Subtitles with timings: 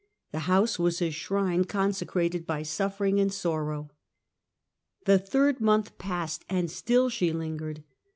[0.31, 3.91] The house was a shrine consecrated by suf fering and sorrow.
[5.05, 7.83] The third month passed, and still she lingered.